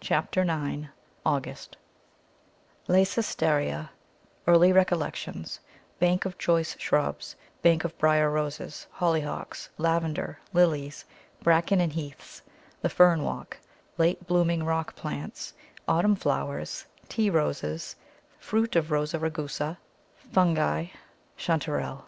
[0.00, 0.88] CHAPTER IX
[1.24, 1.78] AUGUST
[2.86, 3.88] Leycesteria
[4.46, 5.60] Early recollections
[5.98, 11.06] Bank of choice shrubs Bank of Briar Roses Hollyhocks Lavender Lilies
[11.42, 12.42] Bracken and Heaths
[12.82, 13.56] The Fern walk
[13.96, 15.54] Late blooming rock plants
[15.88, 17.96] Autumn flowers Tea Roses
[18.38, 19.78] Fruit of Rosa rugosa
[20.30, 20.88] Fungi
[21.38, 22.04] Chantarelle.